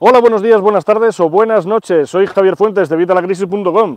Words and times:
Hola, 0.00 0.20
buenos 0.20 0.42
días, 0.42 0.60
buenas 0.60 0.84
tardes 0.84 1.18
o 1.18 1.28
buenas 1.28 1.66
noches. 1.66 2.08
Soy 2.08 2.28
Javier 2.28 2.54
Fuentes 2.54 2.88
de 2.88 2.94
Vitalacrisis.com. 2.94 3.96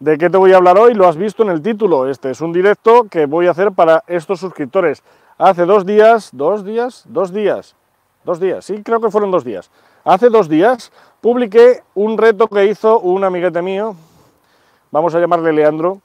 ¿De 0.00 0.16
qué 0.16 0.30
te 0.30 0.38
voy 0.38 0.54
a 0.54 0.56
hablar 0.56 0.78
hoy? 0.78 0.94
Lo 0.94 1.06
has 1.06 1.18
visto 1.18 1.42
en 1.42 1.50
el 1.50 1.60
título. 1.60 2.08
Este 2.08 2.30
es 2.30 2.40
un 2.40 2.54
directo 2.54 3.04
que 3.10 3.26
voy 3.26 3.48
a 3.48 3.50
hacer 3.50 3.70
para 3.72 4.02
estos 4.06 4.40
suscriptores. 4.40 5.02
Hace 5.36 5.66
dos 5.66 5.84
días, 5.84 6.30
dos 6.32 6.64
días, 6.64 7.04
dos 7.06 7.34
días, 7.34 7.76
dos 8.24 8.40
días, 8.40 8.64
sí, 8.64 8.82
creo 8.82 8.98
que 9.02 9.10
fueron 9.10 9.30
dos 9.30 9.44
días. 9.44 9.70
Hace 10.04 10.30
dos 10.30 10.48
días 10.48 10.90
publiqué 11.20 11.82
un 11.94 12.16
reto 12.16 12.48
que 12.48 12.64
hizo 12.64 13.00
un 13.00 13.22
amiguete 13.22 13.60
mío, 13.60 13.94
vamos 14.90 15.14
a 15.14 15.20
llamarle 15.20 15.52
Leandro, 15.52 16.00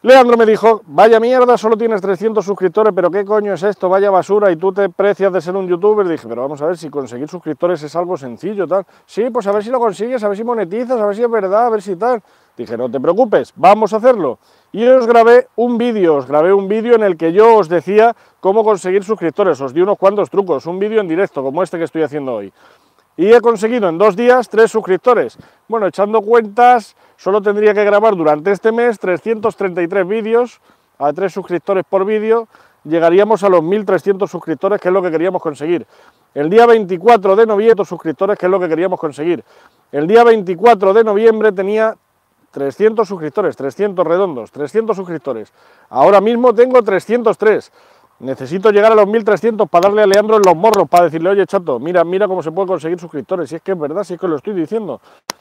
Leandro 0.00 0.36
me 0.36 0.46
dijo, 0.46 0.82
vaya 0.86 1.18
mierda, 1.18 1.58
solo 1.58 1.76
tienes 1.76 2.00
300 2.00 2.44
suscriptores, 2.44 2.92
pero 2.94 3.10
qué 3.10 3.24
coño 3.24 3.54
es 3.54 3.64
esto, 3.64 3.88
vaya 3.88 4.10
basura, 4.10 4.48
y 4.52 4.54
tú 4.54 4.72
te 4.72 4.88
precias 4.88 5.32
de 5.32 5.40
ser 5.40 5.56
un 5.56 5.66
youtuber. 5.66 6.06
Dije, 6.06 6.28
pero 6.28 6.42
vamos 6.42 6.62
a 6.62 6.66
ver 6.66 6.78
si 6.78 6.88
conseguir 6.88 7.28
suscriptores 7.28 7.82
es 7.82 7.96
algo 7.96 8.16
sencillo, 8.16 8.68
tal. 8.68 8.86
Sí, 9.06 9.28
pues 9.30 9.48
a 9.48 9.52
ver 9.52 9.64
si 9.64 9.70
lo 9.70 9.80
consigues, 9.80 10.22
a 10.22 10.28
ver 10.28 10.36
si 10.36 10.44
monetizas, 10.44 11.00
a 11.00 11.04
ver 11.04 11.16
si 11.16 11.24
es 11.24 11.30
verdad, 11.30 11.66
a 11.66 11.70
ver 11.70 11.82
si 11.82 11.96
tal. 11.96 12.22
Dije, 12.56 12.76
no 12.76 12.88
te 12.88 13.00
preocupes, 13.00 13.52
vamos 13.56 13.92
a 13.92 13.96
hacerlo. 13.96 14.38
Y 14.70 14.86
os 14.86 15.04
grabé 15.04 15.48
un 15.56 15.76
vídeo, 15.78 16.14
os 16.14 16.28
grabé 16.28 16.52
un 16.52 16.68
vídeo 16.68 16.94
en 16.94 17.02
el 17.02 17.16
que 17.16 17.32
yo 17.32 17.56
os 17.56 17.68
decía 17.68 18.14
cómo 18.38 18.62
conseguir 18.62 19.02
suscriptores, 19.02 19.60
os 19.60 19.74
di 19.74 19.80
unos 19.80 19.98
cuantos 19.98 20.30
trucos, 20.30 20.66
un 20.66 20.78
vídeo 20.78 21.00
en 21.00 21.08
directo, 21.08 21.42
como 21.42 21.60
este 21.64 21.76
que 21.76 21.84
estoy 21.84 22.02
haciendo 22.02 22.34
hoy. 22.36 22.52
Y 23.16 23.32
he 23.32 23.40
conseguido 23.40 23.88
en 23.88 23.98
dos 23.98 24.14
días 24.14 24.48
tres 24.48 24.70
suscriptores. 24.70 25.36
Bueno, 25.66 25.88
echando 25.88 26.22
cuentas, 26.22 26.94
solo 27.18 27.42
tendría 27.42 27.74
que 27.74 27.84
grabar 27.84 28.16
durante 28.16 28.52
este 28.52 28.72
mes 28.72 28.98
333 28.98 30.08
vídeos 30.08 30.62
a 30.98 31.12
tres 31.12 31.34
suscriptores 31.34 31.84
por 31.84 32.06
vídeo. 32.06 32.48
Llegaríamos 32.84 33.42
a 33.42 33.50
los 33.50 33.60
1.300 33.60 34.26
suscriptores, 34.28 34.80
que 34.80 34.88
es 34.88 34.94
lo 34.94 35.02
que 35.02 35.10
queríamos 35.10 35.42
conseguir. 35.42 35.86
El 36.32 36.48
día 36.48 36.64
24 36.64 37.36
de 37.36 37.46
noviembre, 37.46 37.84
suscriptores, 37.84 38.38
que 38.38 38.46
es 38.46 38.50
lo 38.50 38.60
que 38.60 38.68
queríamos 38.68 38.98
conseguir. 38.98 39.44
El 39.92 40.06
día 40.06 40.24
24 40.24 40.94
de 40.94 41.04
noviembre 41.04 41.52
tenía 41.52 41.96
300 42.52 43.06
suscriptores, 43.06 43.56
300 43.56 44.06
redondos, 44.06 44.50
300 44.52 44.96
suscriptores. 44.96 45.52
Ahora 45.90 46.20
mismo 46.20 46.54
tengo 46.54 46.82
303. 46.82 47.72
Necesito 48.20 48.70
llegar 48.70 48.92
a 48.92 48.94
los 48.94 49.06
1300 49.06 49.68
para 49.68 49.88
darle 49.88 50.02
a 50.02 50.06
Leandro 50.06 50.36
en 50.36 50.42
los 50.42 50.56
morros, 50.56 50.88
para 50.88 51.04
decirle, 51.04 51.30
oye 51.30 51.46
chato, 51.46 51.78
mira, 51.78 52.02
mira 52.04 52.26
cómo 52.26 52.42
se 52.42 52.50
puede 52.50 52.68
conseguir 52.68 52.98
suscriptores. 52.98 53.48
Si 53.48 53.56
es 53.56 53.62
que 53.62 53.72
es 53.72 53.78
verdad, 53.78 54.02
si 54.02 54.14
es 54.14 54.20
que 54.20 54.26
lo 54.26 54.36
estoy 54.36 54.54
diciendo. 54.54 55.00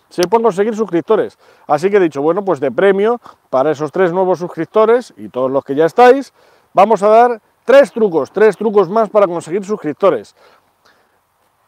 Se 0.10 0.24
pueden 0.24 0.44
conseguir 0.44 0.76
suscriptores. 0.76 1.38
Así 1.68 1.90
que 1.90 1.98
he 1.98 2.00
dicho, 2.00 2.22
bueno, 2.22 2.44
pues 2.44 2.60
de 2.60 2.72
premio 2.72 3.20
para 3.50 3.72
esos 3.72 3.92
tres 3.92 4.14
nuevos 4.14 4.40
suscriptores 4.40 5.14
y 5.18 5.30
todos 5.30 5.52
los 5.52 5.64
que 5.64 5.76
ya 5.76 5.86
estáis, 5.86 6.34
vamos 6.74 7.04
a 7.04 7.10
dar 7.10 7.42
tres 7.66 7.92
trucos, 7.92 8.32
tres 8.32 8.56
trucos 8.58 8.90
más 8.90 9.10
para 9.10 9.28
conseguir 9.28 9.66
suscriptores. 9.66 10.36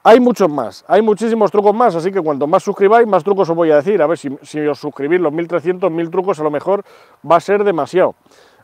Hay 0.04 0.20
muchos 0.22 0.50
más, 0.50 0.86
hay 0.88 1.02
muchísimos 1.02 1.52
trucos 1.52 1.76
más, 1.76 1.94
así 1.94 2.12
que 2.12 2.22
cuanto 2.22 2.48
más 2.48 2.64
suscribáis, 2.64 3.06
más 3.06 3.24
trucos 3.24 3.50
os 3.50 3.56
voy 3.56 3.70
a 3.72 3.76
decir. 3.76 4.02
A 4.02 4.08
ver 4.08 4.18
si, 4.18 4.30
si 4.44 4.60
os 4.60 4.80
suscribís 4.80 5.20
los 5.20 5.34
1300, 5.34 5.92
1000 5.92 6.10
trucos, 6.10 6.40
a 6.40 6.44
lo 6.44 6.52
mejor 6.52 6.84
va 7.30 7.36
a 7.36 7.40
ser 7.42 7.64
demasiado. 7.66 8.16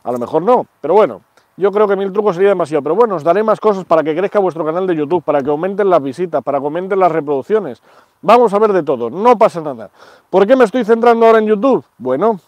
A 0.02 0.12
lo 0.12 0.18
mejor 0.18 0.42
no, 0.42 0.66
pero 0.80 0.94
bueno, 0.94 1.20
yo 1.56 1.72
creo 1.72 1.88
que 1.88 1.96
mil 1.96 2.12
trucos 2.12 2.36
sería 2.36 2.50
demasiado, 2.50 2.82
pero 2.82 2.94
bueno, 2.94 3.14
os 3.14 3.24
daré 3.24 3.42
más 3.42 3.60
cosas 3.60 3.84
para 3.86 4.02
que 4.02 4.14
crezca 4.14 4.38
vuestro 4.38 4.64
canal 4.64 4.86
de 4.86 4.94
YouTube, 4.94 5.24
para 5.24 5.42
que 5.42 5.48
aumenten 5.48 5.88
las 5.88 6.02
visitas, 6.02 6.42
para 6.42 6.58
que 6.58 6.64
aumenten 6.64 6.98
las 6.98 7.10
reproducciones. 7.10 7.82
Vamos 8.22 8.52
a 8.54 8.58
ver 8.58 8.72
de 8.72 8.82
todo, 8.82 9.10
no 9.10 9.36
pasa 9.38 9.60
nada. 9.60 9.90
¿Por 10.30 10.46
qué 10.46 10.56
me 10.56 10.64
estoy 10.64 10.84
centrando 10.84 11.26
ahora 11.26 11.38
en 11.38 11.46
YouTube? 11.46 11.84
Bueno, 11.98 12.40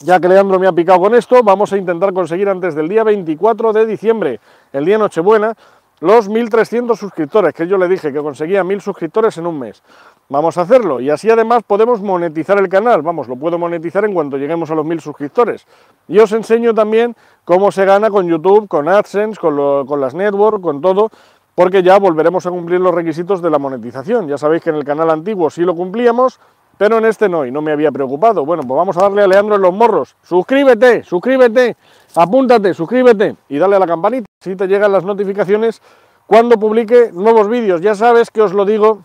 ya 0.00 0.18
que 0.18 0.28
Leandro 0.28 0.58
me 0.58 0.66
ha 0.66 0.72
picado 0.72 1.00
con 1.00 1.14
esto, 1.14 1.42
vamos 1.42 1.72
a 1.72 1.76
intentar 1.76 2.12
conseguir 2.12 2.48
antes 2.48 2.74
del 2.74 2.88
día 2.88 3.04
24 3.04 3.72
de 3.72 3.86
diciembre, 3.86 4.40
el 4.72 4.84
día 4.84 4.98
Nochebuena, 4.98 5.54
los 6.00 6.28
1.300 6.28 6.96
suscriptores, 6.96 7.54
que 7.54 7.68
yo 7.68 7.78
le 7.78 7.86
dije 7.86 8.12
que 8.12 8.18
conseguía 8.18 8.64
1.000 8.64 8.80
suscriptores 8.80 9.38
en 9.38 9.46
un 9.46 9.60
mes. 9.60 9.84
Vamos 10.28 10.58
a 10.58 10.62
hacerlo 10.62 10.98
y 10.98 11.10
así 11.10 11.30
además 11.30 11.62
podemos 11.64 12.00
monetizar 12.00 12.58
el 12.58 12.68
canal, 12.68 13.02
vamos, 13.02 13.28
lo 13.28 13.36
puedo 13.36 13.56
monetizar 13.56 14.04
en 14.04 14.12
cuanto 14.12 14.36
lleguemos 14.36 14.68
a 14.72 14.74
los 14.74 14.84
1.000 14.84 14.98
suscriptores. 14.98 15.64
Y 16.08 16.18
os 16.18 16.32
enseño 16.32 16.74
también 16.74 17.14
cómo 17.44 17.70
se 17.70 17.84
gana 17.84 18.10
con 18.10 18.26
YouTube, 18.26 18.66
con 18.66 18.88
AdSense, 18.88 19.38
con, 19.38 19.86
con 19.86 20.00
las 20.00 20.14
network, 20.14 20.60
con 20.60 20.80
todo, 20.80 21.10
porque 21.54 21.82
ya 21.82 21.98
volveremos 21.98 22.46
a 22.46 22.50
cumplir 22.50 22.80
los 22.80 22.94
requisitos 22.94 23.42
de 23.42 23.50
la 23.50 23.58
monetización. 23.58 24.28
Ya 24.28 24.38
sabéis 24.38 24.62
que 24.62 24.70
en 24.70 24.76
el 24.76 24.84
canal 24.84 25.10
antiguo 25.10 25.50
sí 25.50 25.62
lo 25.62 25.74
cumplíamos, 25.74 26.40
pero 26.78 26.98
en 26.98 27.04
este 27.04 27.28
no, 27.28 27.44
y 27.44 27.50
no 27.50 27.62
me 27.62 27.72
había 27.72 27.92
preocupado. 27.92 28.44
Bueno, 28.44 28.62
pues 28.66 28.76
vamos 28.76 28.96
a 28.96 29.02
darle 29.02 29.22
a 29.22 29.26
Leandro 29.26 29.56
en 29.56 29.62
los 29.62 29.72
morros. 29.72 30.16
Suscríbete, 30.22 31.04
suscríbete, 31.04 31.76
apúntate, 32.14 32.74
suscríbete 32.74 33.36
y 33.48 33.58
dale 33.58 33.76
a 33.76 33.78
la 33.78 33.86
campanita, 33.86 34.26
si 34.40 34.56
te 34.56 34.66
llegan 34.66 34.92
las 34.92 35.04
notificaciones 35.04 35.82
cuando 36.26 36.58
publique 36.58 37.10
nuevos 37.12 37.48
vídeos. 37.48 37.80
Ya 37.80 37.94
sabes 37.94 38.30
que 38.30 38.42
os 38.42 38.54
lo 38.54 38.64
digo 38.64 39.04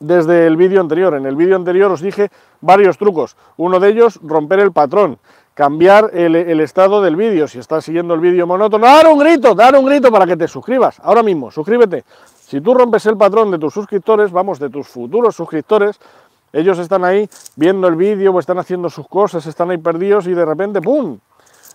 desde 0.00 0.46
el 0.46 0.56
vídeo 0.56 0.80
anterior. 0.80 1.14
En 1.14 1.26
el 1.26 1.36
vídeo 1.36 1.56
anterior 1.56 1.90
os 1.92 2.00
dije 2.00 2.30
varios 2.60 2.98
trucos. 2.98 3.36
Uno 3.56 3.78
de 3.78 3.88
ellos, 3.88 4.18
romper 4.22 4.58
el 4.58 4.72
patrón, 4.72 5.18
cambiar 5.54 6.10
el, 6.14 6.60
estado 6.60 7.02
del 7.02 7.16
vídeo. 7.16 7.48
Si 7.48 7.58
estás 7.58 7.84
siguiendo 7.84 8.14
el 8.14 8.20
vídeo 8.20 8.46
monótono, 8.46 8.86
dar 8.86 9.06
un 9.08 9.18
grito, 9.18 9.54
dar 9.54 9.76
un 9.76 9.84
grito 9.84 10.10
para 10.10 10.26
que 10.26 10.36
te 10.36 10.48
suscribas. 10.48 10.98
Ahora 11.00 11.22
mismo, 11.22 11.50
suscríbete. 11.50 12.04
Si 12.46 12.60
tú 12.60 12.74
rompes 12.74 13.06
el 13.06 13.16
patrón 13.16 13.50
de 13.50 13.58
tus 13.58 13.74
suscriptores, 13.74 14.32
vamos, 14.32 14.58
de 14.58 14.70
tus 14.70 14.88
futuros 14.88 15.36
suscriptores, 15.36 16.00
ellos 16.52 16.78
están 16.78 17.04
ahí 17.04 17.28
viendo 17.56 17.86
el 17.86 17.94
vídeo 17.94 18.32
o 18.32 18.38
están 18.40 18.58
haciendo 18.58 18.90
sus 18.90 19.06
cosas, 19.06 19.46
están 19.46 19.70
ahí 19.70 19.78
perdidos 19.78 20.26
y 20.26 20.34
de 20.34 20.44
repente, 20.44 20.80
¡pum!, 20.80 21.18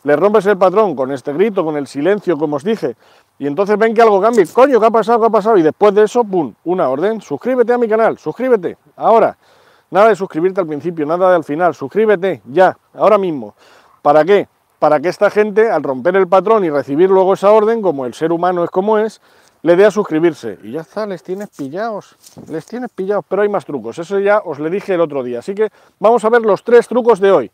le 0.03 0.16
rompes 0.16 0.46
el 0.47 0.58
patrón 0.58 0.96
con 0.96 1.12
este 1.12 1.34
grito, 1.34 1.64
con 1.64 1.78
el 1.78 1.88
silencio, 1.88 2.38
como 2.38 2.58
os 2.58 2.64
dije, 2.64 2.96
y 3.40 3.47
entonces 3.47 3.78
ven 3.78 3.94
que 3.94 4.02
algo 4.02 4.22
cambia, 4.22 4.46
coño, 4.53 4.80
¿qué 4.80 4.85
ha 4.85 4.91
pasado? 4.91 5.19
¿Qué 5.19 5.25
ha 5.28 5.30
pasado? 5.30 5.58
Y 5.58 5.62
después 5.62 5.96
de 5.96 6.03
eso, 6.03 6.24
¡pum!, 6.24 6.53
una 6.66 6.90
orden, 6.90 7.22
suscríbete 7.22 7.74
a 7.74 7.78
mi 7.78 7.88
canal, 7.88 8.18
suscríbete, 8.18 8.78
ahora, 8.97 9.38
nada 9.95 10.09
de 10.09 10.16
suscribirte 10.17 10.59
al 10.59 10.67
principio, 10.67 11.06
nada 11.06 11.29
de 11.29 11.38
al 11.38 11.45
final, 11.45 11.73
suscríbete 11.73 12.41
ya, 12.51 12.78
ahora 12.94 13.17
mismo. 13.17 13.56
¿Para 14.01 14.25
qué? 14.25 14.50
Para 14.78 15.00
que 15.00 15.07
esta 15.07 15.29
gente, 15.29 15.72
al 15.72 15.83
romper 15.83 16.17
el 16.17 16.28
patrón 16.28 16.66
y 16.66 16.69
recibir 16.69 17.09
luego 17.09 17.33
esa 17.33 17.50
orden, 17.50 17.81
como 17.81 18.05
el 18.05 18.13
ser 18.13 18.34
humano 18.34 18.66
es 18.66 18.69
como 18.69 18.97
es, 18.97 19.22
le 19.61 19.78
dé 19.78 19.85
a 19.85 19.91
suscribirse. 19.91 20.59
Y 20.63 20.73
ya 20.73 20.81
está, 20.81 21.05
les 21.05 21.23
tienes 21.23 21.47
pillados, 21.50 22.17
les 22.50 22.66
tienes 22.66 22.91
pillados, 22.91 23.23
pero 23.29 23.44
hay 23.44 23.47
más 23.47 23.63
trucos, 23.63 23.97
eso 23.97 24.19
ya 24.19 24.39
os 24.44 24.59
le 24.59 24.69
dije 24.69 24.94
el 24.94 25.00
otro 25.00 25.23
día. 25.23 25.39
Así 25.39 25.55
que 25.55 25.69
vamos 25.97 26.25
a 26.25 26.29
ver 26.29 26.41
los 26.41 26.61
tres 26.61 26.89
trucos 26.89 27.22
de 27.22 27.31
hoy. 27.31 27.51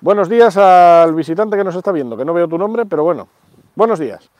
Buenos 0.00 0.30
días 0.30 0.56
al 0.56 1.14
visitante 1.14 1.58
que 1.58 1.64
nos 1.64 1.76
está 1.76 1.92
viendo, 1.92 2.16
que 2.16 2.24
no 2.24 2.32
veo 2.32 2.48
tu 2.48 2.56
nombre, 2.56 2.86
pero 2.86 3.04
bueno, 3.04 3.28
buenos 3.76 3.98
días. 3.98 4.30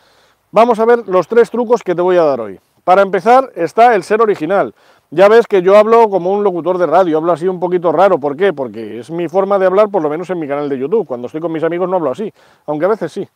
Vamos 0.53 0.81
a 0.81 0.87
ver 0.87 1.07
los 1.07 1.29
tres 1.29 1.51
trucos 1.51 1.83
que 1.83 1.95
te 1.95 2.01
voy 2.01 2.17
a 2.17 2.25
dar 2.25 2.41
hoy. 2.41 2.59
Para 2.83 3.03
empezar 3.03 3.53
está 3.55 3.95
el 3.95 4.03
ser 4.03 4.23
original. 4.23 4.75
Ya 5.11 5.27
ves 5.29 5.47
que 5.47 5.63
yo 5.63 5.79
hablo 5.79 6.11
como 6.11 6.31
un 6.31 6.45
locutor 6.45 6.77
de 6.77 6.85
radio, 6.85 7.17
hablo 7.17 7.33
así 7.33 7.49
un 7.49 7.59
poquito 7.59 7.93
raro. 7.93 8.21
¿Por 8.21 8.37
qué? 8.37 8.53
Porque 8.53 8.99
es 8.99 9.11
mi 9.11 9.27
forma 9.27 9.59
de 9.59 9.65
hablar, 9.65 9.89
por 9.89 10.03
lo 10.03 10.11
menos 10.11 10.29
en 10.29 10.39
mi 10.39 10.47
canal 10.47 10.69
de 10.69 10.79
YouTube. 10.79 11.07
Cuando 11.07 11.29
estoy 11.29 11.41
con 11.41 11.51
mis 11.51 11.65
amigos 11.65 11.89
no 11.89 11.97
hablo 11.97 12.11
así, 12.11 12.31
aunque 12.67 12.85
a 12.85 12.89
veces 12.89 13.13
sí. 13.13 13.27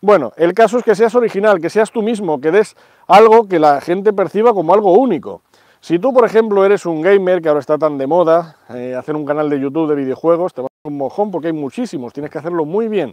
Bueno, 0.00 0.32
el 0.36 0.54
caso 0.54 0.78
es 0.78 0.84
que 0.84 0.94
seas 0.94 1.16
original, 1.16 1.60
que 1.60 1.70
seas 1.70 1.90
tú 1.90 2.02
mismo, 2.02 2.40
que 2.40 2.52
des 2.52 2.76
algo 3.08 3.48
que 3.48 3.58
la 3.58 3.80
gente 3.80 4.12
perciba 4.12 4.54
como 4.54 4.72
algo 4.72 4.92
único. 4.92 5.42
Si 5.80 5.98
tú, 5.98 6.14
por 6.14 6.24
ejemplo, 6.24 6.64
eres 6.64 6.86
un 6.86 7.02
gamer, 7.02 7.42
que 7.42 7.48
ahora 7.48 7.60
está 7.60 7.78
tan 7.78 7.98
de 7.98 8.06
moda, 8.06 8.56
eh, 8.72 8.94
hacer 8.94 9.16
un 9.16 9.24
canal 9.24 9.50
de 9.50 9.58
YouTube 9.58 9.88
de 9.88 9.96
videojuegos, 9.96 10.54
te 10.54 10.62
va 10.62 10.68
a 10.68 10.88
un 10.88 10.98
mojón 10.98 11.32
porque 11.32 11.48
hay 11.48 11.52
muchísimos, 11.52 12.12
tienes 12.12 12.30
que 12.30 12.38
hacerlo 12.38 12.64
muy 12.64 12.86
bien. 12.86 13.12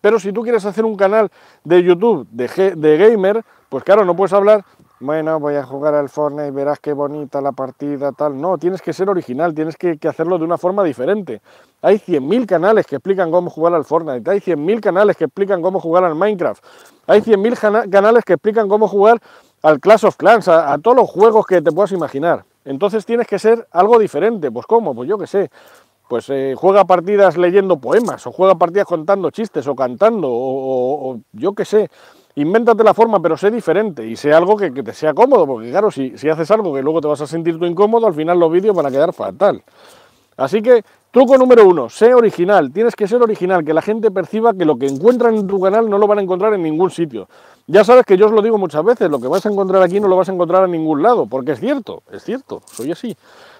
Pero 0.00 0.20
si 0.20 0.32
tú 0.32 0.42
quieres 0.42 0.64
hacer 0.64 0.84
un 0.84 0.96
canal 0.96 1.28
de 1.64 1.82
YouTube 1.82 2.28
de, 2.30 2.76
de 2.76 2.96
gamer, 2.96 3.42
pues 3.68 3.82
claro, 3.82 4.04
no 4.04 4.14
puedes 4.14 4.32
hablar 4.32 4.64
bueno, 5.00 5.40
voy 5.40 5.54
a 5.54 5.64
jugar 5.64 5.94
al 5.94 6.10
Fortnite, 6.10 6.50
verás 6.50 6.78
qué 6.78 6.92
bonita 6.92 7.40
la 7.40 7.52
partida, 7.52 8.12
tal. 8.12 8.38
No, 8.38 8.58
tienes 8.58 8.82
que 8.82 8.92
ser 8.92 9.08
original, 9.08 9.54
tienes 9.54 9.76
que, 9.76 9.98
hacerlo 10.06 10.36
de 10.36 10.44
una 10.44 10.58
forma 10.58 10.84
diferente. 10.84 11.40
Hay 11.80 11.96
100.000 11.98 12.44
canales 12.44 12.86
que 12.86 12.96
explican 12.96 13.30
cómo 13.30 13.48
jugar 13.48 13.72
al 13.72 13.86
Fortnite, 13.86 14.30
hay 14.30 14.40
100.000 14.40 14.80
canales 14.80 15.16
que 15.16 15.24
explican 15.24 15.62
cómo 15.62 15.80
jugar 15.80 16.04
al 16.04 16.14
Minecraft, 16.14 16.62
hay 17.06 17.22
100.000 17.22 17.88
canales 17.88 18.24
que 18.26 18.34
explican 18.34 18.68
cómo 18.68 18.88
jugar 18.88 19.18
al 19.62 19.80
Clash 19.80 20.04
of 20.04 20.16
Clans, 20.16 20.48
a, 20.48 20.76
todos 20.76 20.98
los 20.98 21.08
juegos 21.08 21.46
que 21.46 21.62
te 21.62 21.72
puedas 21.72 21.92
imaginar. 21.92 22.44
Entonces 22.66 23.06
tienes 23.06 23.26
que 23.26 23.38
ser 23.38 23.66
algo 23.70 23.98
diferente. 23.98 24.50
Pues 24.50 24.66
¿cómo? 24.66 24.94
Pues 24.94 25.08
yo 25.08 25.16
qué 25.16 25.26
sé. 25.26 25.50
Pues 26.10 26.28
eh, 26.28 26.54
juega 26.58 26.84
partidas 26.84 27.38
leyendo 27.38 27.78
poemas, 27.78 28.26
o 28.26 28.32
juega 28.32 28.56
partidas 28.56 28.86
contando 28.86 29.30
chistes, 29.30 29.66
o 29.66 29.74
cantando, 29.74 30.28
o 30.30 31.20
yo 31.32 31.54
qué 31.54 31.64
sé 31.64 31.88
invéntate 32.34 32.84
la 32.84 32.94
forma, 32.94 33.20
pero 33.20 33.36
sé 33.36 33.50
diferente 33.50 34.06
y 34.06 34.16
sé 34.16 34.32
algo 34.32 34.56
que, 34.56 34.70
te 34.70 34.92
sea 34.92 35.14
cómodo, 35.14 35.46
porque 35.46 35.70
claro, 35.70 35.90
si, 35.90 36.16
si, 36.16 36.28
haces 36.28 36.50
algo 36.50 36.74
que 36.74 36.82
luego 36.82 37.00
te 37.00 37.08
vas 37.08 37.20
a 37.20 37.26
sentir 37.26 37.58
tú 37.58 37.64
incómodo, 37.64 38.06
al 38.06 38.14
final 38.14 38.38
los 38.38 38.50
vídeos 38.50 38.74
van 38.74 38.86
a 38.86 38.90
quedar 38.90 39.12
fatal. 39.12 39.62
Así 40.36 40.62
que, 40.62 40.82
truco 41.10 41.36
número 41.36 41.68
uno, 41.68 41.90
sé 41.90 42.14
original, 42.14 42.72
tienes 42.72 42.96
que 42.96 43.06
ser 43.06 43.20
original, 43.20 43.62
que 43.62 43.74
la 43.74 43.82
gente 43.82 44.10
perciba 44.10 44.54
que 44.54 44.64
lo 44.64 44.78
que 44.78 44.86
encuentran 44.86 45.34
en 45.34 45.46
tu 45.46 45.60
canal 45.60 45.90
no 45.90 45.98
lo 45.98 46.06
van 46.06 46.18
a 46.18 46.22
encontrar 46.22 46.54
en 46.54 46.62
ningún 46.62 46.90
sitio. 46.90 47.28
Ya 47.66 47.84
sabes 47.84 48.06
que 48.06 48.16
yo 48.16 48.26
os 48.26 48.32
lo 48.32 48.40
digo 48.40 48.56
muchas 48.56 48.82
veces, 48.82 49.10
lo 49.10 49.20
que 49.20 49.28
vas 49.28 49.44
a 49.44 49.50
encontrar 49.50 49.82
aquí 49.82 50.00
no 50.00 50.08
lo 50.08 50.16
vas 50.16 50.28
a 50.28 50.32
encontrar 50.32 50.64
en 50.64 50.70
ningún 50.70 51.02
lado, 51.02 51.26
porque 51.26 51.52
es 51.52 51.60
cierto, 51.60 52.02
es 52.10 52.24
cierto, 52.24 52.62
soy 52.64 52.92
así. 52.92 53.14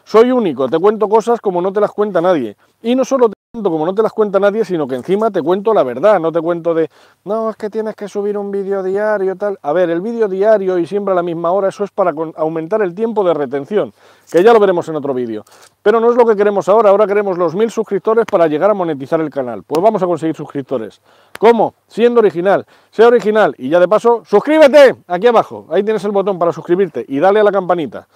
Soy 0.05 0.33
único, 0.33 0.69
te 0.69 0.79
cuento 0.79 1.09
cosas 1.09 1.41
como 1.41 1.61
no 1.61 1.73
te 1.73 1.81
las 1.81 1.93
cuenta 1.93 2.21
nadie. 2.21 2.57
Y 2.83 2.95
no 2.95 3.05
solo 3.05 3.31
como 3.53 3.85
no 3.85 3.93
te 3.93 4.03
las 4.03 4.13
cuenta 4.13 4.39
nadie, 4.39 4.65
sino 4.65 4.87
que 4.87 4.95
encima 4.95 5.29
te 5.31 5.43
cuento 5.43 5.75
la 5.75 5.83
verdad, 5.83 6.21
no 6.21 6.31
te 6.31 6.41
cuento 6.41 6.73
de, 6.73 6.89
no, 7.25 7.51
es 7.51 7.57
que 7.57 7.69
tienes 7.69 7.97
que 7.97 8.07
subir 8.07 8.39
un 8.39 8.53
vídeo 8.53 8.81
diario, 8.81 9.35
tal. 9.35 9.59
A 9.63 9.73
ver, 9.73 9.91
el 9.91 10.01
vídeo 10.01 10.29
diario 10.29 10.79
y 10.79 10.87
siempre 10.87 11.11
a 11.11 11.17
la 11.17 11.23
misma 11.25 11.51
hora, 11.51 11.69
eso 11.69 11.83
es 11.83 11.91
para 11.91 12.13
aumentar 12.37 12.81
el 12.81 12.95
tiempo 12.95 13.25
de 13.25 13.35
retención, 13.35 13.93
que 14.31 14.45
ya 14.45 14.53
lo 14.53 14.61
veremos 14.61 14.89
en 14.89 14.95
otro 14.95 15.13
vídeo. 15.13 15.45
Pero 15.83 15.99
no 15.99 16.11
es 16.11 16.17
lo 16.17 16.25
que 16.25 16.37
queremos 16.37 16.69
ahora, 16.69 16.91
ahora 16.91 17.09
queremos 17.09 17.37
los 17.39 17.57
mil 17.57 17.73
suscriptores 17.73 18.25
para 18.25 18.47
llegar 18.47 18.71
a 18.71 18.75
monetizar 18.75 19.21
el 19.21 19.31
canal. 19.31 19.65
Pues 19.65 19.83
vamos 19.83 20.01
a 20.01 20.07
conseguir 20.07 20.37
suscriptores. 20.37 21.01
¿Cómo? 21.41 21.75
Siendo 21.89 22.21
original. 22.21 22.65
Sea 22.93 23.09
original 23.09 23.55
y 23.59 23.69
ya 23.69 23.81
de 23.81 23.89
paso, 23.89 24.23
suscríbete 24.25 24.95
aquí 25.09 25.27
abajo. 25.27 25.67
Ahí 25.71 25.83
tienes 25.83 26.05
el 26.05 26.13
botón 26.13 26.39
para 26.39 26.53
suscribirte 26.53 27.05
y 27.09 27.19
dale 27.19 27.41
a 27.41 27.45
la 27.45 27.51
campanita. 27.51 28.07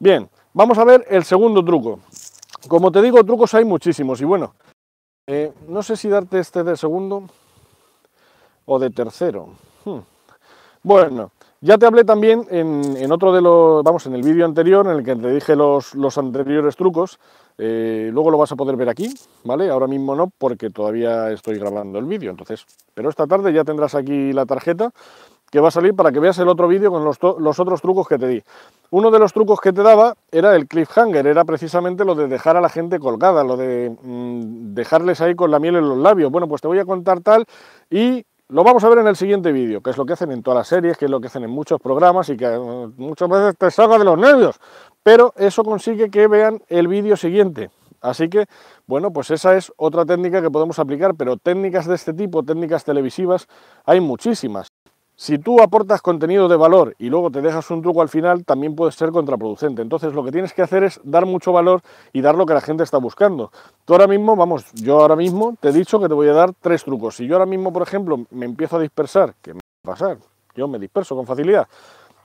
Bien, 0.00 0.28
vamos 0.52 0.78
a 0.78 0.84
ver 0.84 1.06
el 1.08 1.22
segundo 1.22 1.64
truco. 1.64 2.00
Como 2.66 2.90
te 2.90 3.00
digo, 3.00 3.22
trucos 3.24 3.54
hay 3.54 3.64
muchísimos 3.64 4.20
y 4.20 4.24
bueno, 4.24 4.52
eh, 5.32 5.52
no 5.68 5.80
sé 5.84 5.96
si 5.96 6.08
darte 6.08 6.40
este 6.40 6.64
de 6.64 6.76
segundo 6.76 7.22
o 8.66 8.80
de 8.80 8.90
tercero. 8.90 9.50
Hmm. 9.84 10.00
Bueno, 10.82 11.30
ya 11.60 11.78
te 11.78 11.86
hablé 11.86 12.04
también 12.04 12.44
en, 12.50 13.12
otro 13.12 13.32
de 13.32 13.40
los, 13.40 13.84
vamos, 13.84 14.04
en 14.06 14.16
el 14.16 14.22
vídeo 14.22 14.44
anterior 14.44 14.84
en 14.86 14.96
el 14.96 15.04
que 15.04 15.14
te 15.14 15.32
dije 15.32 15.54
los, 15.54 15.94
anteriores 16.18 16.74
trucos. 16.74 17.20
Eh, 17.58 18.10
luego 18.12 18.32
lo 18.32 18.38
vas 18.38 18.50
a 18.50 18.56
poder 18.56 18.74
ver 18.74 18.88
aquí, 18.88 19.14
¿vale? 19.44 19.70
Ahora 19.70 19.86
mismo 19.86 20.16
no, 20.16 20.32
porque 20.36 20.70
todavía 20.70 21.30
estoy 21.30 21.60
grabando 21.60 22.00
el 22.00 22.06
vídeo, 22.06 22.32
entonces. 22.32 22.66
Pero 22.92 23.08
esta 23.08 23.28
tarde 23.28 23.52
ya 23.52 23.62
tendrás 23.62 23.94
aquí 23.94 24.32
la 24.32 24.46
tarjeta 24.46 24.90
que 25.50 25.60
va 25.60 25.68
a 25.68 25.70
salir 25.70 25.94
para 25.94 26.12
que 26.12 26.20
veas 26.20 26.38
el 26.38 26.48
otro 26.48 26.68
vídeo 26.68 26.90
con 26.90 27.04
los, 27.04 27.18
otros 27.60 27.82
trucos 27.82 28.06
que 28.06 28.18
te 28.18 28.28
di. 28.28 28.42
Uno 28.90 29.10
de 29.10 29.18
los 29.18 29.32
trucos 29.32 29.60
que 29.60 29.72
te 29.72 29.82
daba 29.82 30.14
era 30.30 30.54
el 30.56 30.66
cliffhanger, 30.66 31.26
era 31.26 31.44
precisamente 31.44 32.04
lo 32.04 32.14
de 32.14 32.28
dejar 32.28 32.56
a 32.56 32.60
la 32.60 32.68
gente 32.68 32.98
colgada, 32.98 33.44
lo 33.44 33.56
de 33.56 33.90
mm, 34.02 34.74
dejarles 34.74 35.20
ahí 35.20 35.34
con 35.34 35.50
la 35.50 35.58
miel 35.58 35.76
en 35.76 35.88
los 35.88 35.98
labios. 35.98 36.30
Bueno, 36.30 36.48
pues 36.48 36.62
te 36.62 36.68
voy 36.68 36.78
a 36.78 36.84
contar 36.84 37.20
tal 37.20 37.44
y 37.90 38.24
lo 38.48 38.64
vamos 38.64 38.82
a 38.82 38.88
ver 38.88 38.98
en 38.98 39.06
el 39.06 39.16
siguiente 39.16 39.52
vídeo, 39.52 39.80
que 39.80 39.90
es 39.90 39.96
lo 39.96 40.04
que 40.04 40.14
hacen 40.14 40.32
en 40.32 40.42
todas 40.42 40.58
las 40.58 40.68
series, 40.68 40.96
que 40.96 41.04
es 41.04 41.10
lo 41.10 41.20
que 41.20 41.28
hacen 41.28 41.44
en 41.44 41.50
muchos 41.50 41.80
programas 41.80 42.28
y 42.30 42.36
que 42.36 42.46
eh, 42.46 42.88
muchas 42.96 43.28
veces 43.28 43.56
te 43.56 43.70
salga 43.70 43.98
de 43.98 44.04
los 44.04 44.18
nervios. 44.18 44.58
Pero 45.02 45.32
eso 45.36 45.62
consigue 45.64 46.10
que 46.10 46.26
vean 46.26 46.60
el 46.68 46.88
vídeo 46.88 47.16
siguiente. 47.16 47.70
Así 48.00 48.28
que, 48.28 48.46
bueno, 48.86 49.12
pues 49.12 49.30
esa 49.30 49.56
es 49.56 49.72
otra 49.76 50.04
técnica 50.04 50.40
que 50.40 50.50
podemos 50.50 50.78
aplicar, 50.78 51.14
pero 51.14 51.36
técnicas 51.36 51.86
de 51.86 51.94
este 51.94 52.12
tipo, 52.12 52.42
técnicas 52.42 52.84
televisivas, 52.84 53.46
hay 53.84 54.00
muchísimas. 54.00 54.68
Si 55.20 55.38
tú 55.38 55.60
aportas 55.60 56.00
contenido 56.00 56.48
de 56.48 56.56
valor 56.56 56.94
y 56.98 57.10
luego 57.10 57.30
te 57.30 57.42
dejas 57.42 57.70
un 57.70 57.82
truco 57.82 58.00
al 58.00 58.08
final, 58.08 58.42
también 58.46 58.74
puede 58.74 58.90
ser 58.90 59.10
contraproducente. 59.10 59.82
Entonces 59.82 60.14
lo 60.14 60.24
que 60.24 60.32
tienes 60.32 60.54
que 60.54 60.62
hacer 60.62 60.82
es 60.82 60.98
dar 61.04 61.26
mucho 61.26 61.52
valor 61.52 61.82
y 62.14 62.22
dar 62.22 62.36
lo 62.36 62.46
que 62.46 62.54
la 62.54 62.62
gente 62.62 62.84
está 62.84 62.96
buscando. 62.96 63.52
Tú 63.84 63.92
ahora 63.92 64.06
mismo, 64.06 64.34
vamos, 64.34 64.72
yo 64.72 64.98
ahora 64.98 65.16
mismo 65.16 65.58
te 65.60 65.68
he 65.68 65.72
dicho 65.72 66.00
que 66.00 66.08
te 66.08 66.14
voy 66.14 66.28
a 66.28 66.32
dar 66.32 66.54
tres 66.58 66.84
trucos. 66.84 67.16
Si 67.16 67.26
yo 67.26 67.34
ahora 67.34 67.44
mismo, 67.44 67.70
por 67.70 67.82
ejemplo, 67.82 68.24
me 68.30 68.46
empiezo 68.46 68.78
a 68.78 68.80
dispersar, 68.80 69.34
¿qué 69.42 69.52
me 69.52 69.60
va 69.86 69.92
a 69.92 69.94
pasar? 69.94 70.16
Yo 70.56 70.66
me 70.68 70.78
disperso 70.78 71.14
con 71.14 71.26
facilidad. 71.26 71.68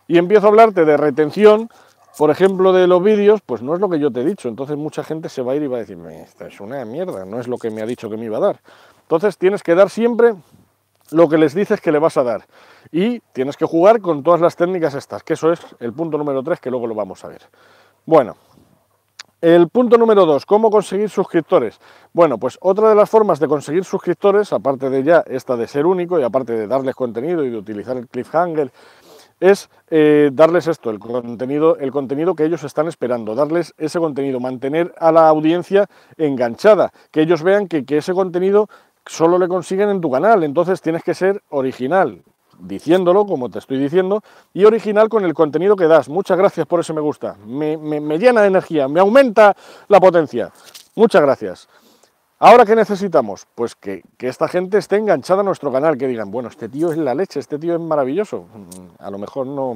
Y 0.08 0.18
empiezo 0.18 0.46
a 0.46 0.50
hablarte 0.52 0.86
de 0.86 0.96
retención, 0.96 1.70
por 2.18 2.32
ejemplo, 2.32 2.72
de 2.72 2.88
los 2.88 3.04
vídeos, 3.04 3.42
pues 3.46 3.62
no 3.62 3.74
es 3.74 3.82
lo 3.82 3.90
que 3.90 4.00
yo 4.00 4.10
te 4.10 4.22
he 4.22 4.24
dicho. 4.24 4.48
Entonces 4.48 4.78
mucha 4.78 5.04
gente 5.04 5.28
se 5.28 5.42
va 5.42 5.52
a 5.52 5.56
ir 5.58 5.64
y 5.64 5.68
va 5.68 5.76
a 5.76 5.80
decirme, 5.82 6.22
esta 6.22 6.48
es 6.48 6.62
una 6.62 6.86
mierda, 6.86 7.26
no 7.26 7.42
es 7.42 7.50
lo 7.50 7.58
que 7.58 7.70
me 7.70 7.82
ha 7.82 7.86
dicho 7.86 8.10
que 8.10 8.16
me 8.16 8.24
iba 8.24 8.38
a 8.38 8.40
dar. 8.40 8.62
Entonces 9.02 9.38
tienes 9.38 9.64
que 9.64 9.76
dar 9.76 9.90
siempre 9.90 10.34
lo 11.16 11.30
que 11.30 11.38
les 11.38 11.56
dices 11.56 11.80
que 11.80 11.94
le 11.94 12.00
vas 12.00 12.18
a 12.18 12.24
dar. 12.24 12.46
Y 12.92 13.22
tienes 13.32 13.56
que 13.56 13.66
jugar 13.66 14.02
con 14.02 14.22
todas 14.22 14.42
las 14.42 14.58
técnicas 14.58 14.94
estas, 14.96 15.24
que 15.24 15.34
eso 15.34 15.50
es 15.50 15.62
el 15.80 15.94
punto 15.94 16.18
número 16.18 16.44
3, 16.44 16.60
que 16.60 16.70
luego 16.70 16.88
lo 16.88 16.94
vamos 16.94 17.24
a 17.24 17.30
ver. 17.30 17.42
Bueno, 18.06 18.36
el 19.40 19.70
punto 19.70 19.98
número 19.98 20.26
2, 20.26 20.46
¿cómo 20.46 20.70
conseguir 20.70 21.10
suscriptores? 21.10 21.80
Bueno, 22.12 22.38
pues 22.38 22.58
otra 22.60 22.90
de 22.90 22.96
las 22.96 23.10
formas 23.10 23.40
de 23.40 23.48
conseguir 23.48 23.86
suscriptores, 23.86 24.52
aparte 24.52 24.90
de 24.90 25.04
ya 25.04 25.24
esta 25.26 25.56
de 25.56 25.68
ser 25.68 25.86
único 25.86 26.20
y 26.20 26.24
aparte 26.24 26.52
de 26.52 26.68
darles 26.68 26.96
contenido 26.96 27.46
y 27.46 27.50
de 27.50 27.58
utilizar 27.58 27.96
el 27.96 28.10
cliffhanger, 28.10 28.72
es 29.40 29.70
eh, 29.90 30.32
darles 30.34 30.68
esto, 30.68 30.90
el 30.90 31.00
contenido, 31.00 31.78
el 31.78 31.92
contenido 31.92 32.36
que 32.36 32.44
ellos 32.44 32.64
están 32.64 32.88
esperando, 32.88 33.36
darles 33.36 33.74
ese 33.78 34.00
contenido, 34.00 34.42
mantener 34.42 34.94
a 34.98 35.14
la 35.14 35.30
audiencia 35.30 35.88
enganchada, 36.18 36.92
que 37.12 37.22
ellos 37.22 37.42
vean 37.42 37.68
que, 37.70 37.86
que 37.86 37.98
ese 37.98 38.14
contenido 38.14 38.68
solo 39.06 39.38
le 39.38 39.48
consiguen 39.48 39.90
en 39.90 40.02
tu 40.02 40.12
canal, 40.12 40.44
entonces 40.44 40.82
tienes 40.82 41.04
que 41.04 41.14
ser 41.14 41.42
original, 41.50 42.22
diciéndolo 42.60 43.26
como 43.26 43.50
te 43.50 43.60
estoy 43.60 43.78
diciendo, 43.78 44.22
y 44.54 44.66
original 44.66 45.10
con 45.10 45.26
el 45.26 45.34
contenido 45.34 45.76
que 45.76 45.88
das. 45.88 46.10
Muchas 46.10 46.38
gracias 46.38 46.66
por 46.66 46.80
ese 46.80 46.94
me 46.94 47.02
gusta, 47.02 47.36
me, 47.46 47.78
llena 48.18 48.42
de 48.42 48.48
energía, 48.48 48.88
me 48.88 49.00
aumenta 49.00 49.56
la 49.88 50.00
potencia. 50.00 50.52
Muchas 50.96 51.22
gracias. 51.22 51.68
Ahora, 52.40 52.66
¿qué 52.66 52.76
necesitamos? 52.76 53.48
Pues 53.56 53.76
que, 53.76 54.04
que, 54.18 54.28
esta 54.28 54.48
gente 54.48 54.78
esté 54.78 54.98
enganchada 54.98 55.42
a 55.42 55.44
nuestro 55.44 55.72
canal, 55.72 55.98
que 55.98 56.08
digan, 56.08 56.32
bueno, 56.32 56.50
este 56.50 56.68
tío 56.68 56.92
es 56.92 56.98
la 56.98 57.16
leche, 57.16 57.40
este 57.40 57.58
tío 57.58 57.76
es 57.76 57.80
maravilloso. 57.80 58.42
Mm, 58.54 59.04
a 59.04 59.10
lo 59.10 59.18
mejor 59.18 59.48
no 59.48 59.76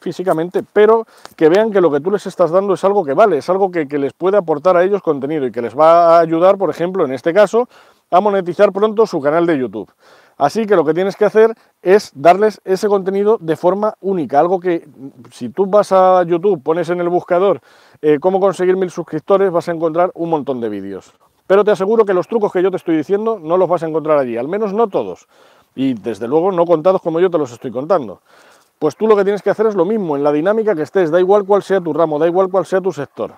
físicamente, 0.00 0.62
pero 0.72 1.06
que 1.36 1.48
vean 1.48 1.70
que 1.70 1.80
lo 1.80 1.90
que 1.90 2.00
tú 2.00 2.10
les 2.10 2.26
estás 2.26 2.50
dando 2.50 2.74
es 2.74 2.82
algo 2.84 3.04
que 3.04 3.12
vale, 3.12 3.38
es 3.38 3.48
algo 3.48 3.70
que, 3.70 3.86
que 3.86 3.98
les 3.98 4.12
puede 4.12 4.36
aportar 4.36 4.76
a 4.76 4.82
ellos 4.82 5.02
contenido 5.02 5.46
y 5.46 5.52
que 5.52 5.62
les 5.62 5.78
va 5.78 6.16
a 6.16 6.20
ayudar, 6.20 6.56
por 6.56 6.70
ejemplo, 6.70 7.04
en 7.04 7.12
este 7.12 7.32
caso, 7.32 7.68
a 8.10 8.20
monetizar 8.20 8.72
pronto 8.72 9.06
su 9.06 9.20
canal 9.20 9.46
de 9.46 9.58
YouTube. 9.58 9.90
Así 10.36 10.66
que 10.66 10.74
lo 10.74 10.86
que 10.86 10.94
tienes 10.94 11.16
que 11.16 11.26
hacer 11.26 11.54
es 11.82 12.12
darles 12.14 12.62
ese 12.64 12.88
contenido 12.88 13.36
de 13.40 13.56
forma 13.56 13.94
única, 14.00 14.40
algo 14.40 14.58
que 14.58 14.88
si 15.30 15.50
tú 15.50 15.66
vas 15.66 15.92
a 15.92 16.22
YouTube, 16.22 16.62
pones 16.62 16.88
en 16.88 17.00
el 17.00 17.10
buscador 17.10 17.60
eh, 18.00 18.18
cómo 18.18 18.40
conseguir 18.40 18.76
mil 18.76 18.90
suscriptores, 18.90 19.50
vas 19.50 19.68
a 19.68 19.72
encontrar 19.72 20.10
un 20.14 20.30
montón 20.30 20.60
de 20.62 20.70
vídeos. 20.70 21.12
Pero 21.46 21.62
te 21.62 21.72
aseguro 21.72 22.06
que 22.06 22.14
los 22.14 22.26
trucos 22.26 22.52
que 22.52 22.62
yo 22.62 22.70
te 22.70 22.78
estoy 22.78 22.96
diciendo 22.96 23.38
no 23.38 23.58
los 23.58 23.68
vas 23.68 23.82
a 23.82 23.88
encontrar 23.88 24.18
allí, 24.18 24.38
al 24.38 24.48
menos 24.48 24.72
no 24.72 24.88
todos. 24.88 25.26
Y 25.74 25.92
desde 25.92 26.26
luego 26.26 26.52
no 26.52 26.64
contados 26.64 27.02
como 27.02 27.20
yo 27.20 27.28
te 27.28 27.36
los 27.36 27.52
estoy 27.52 27.70
contando. 27.70 28.22
Pues 28.78 28.96
tú 28.96 29.06
lo 29.06 29.14
que 29.16 29.24
tienes 29.24 29.42
que 29.42 29.50
hacer 29.50 29.66
es 29.66 29.74
lo 29.74 29.84
mismo, 29.84 30.16
en 30.16 30.24
la 30.24 30.32
dinámica 30.32 30.74
que 30.74 30.82
estés, 30.82 31.10
da 31.10 31.20
igual 31.20 31.44
cuál 31.44 31.62
sea 31.62 31.82
tu 31.82 31.92
ramo, 31.92 32.18
da 32.18 32.26
igual 32.26 32.48
cuál 32.48 32.64
sea 32.64 32.80
tu 32.80 32.92
sector. 32.92 33.34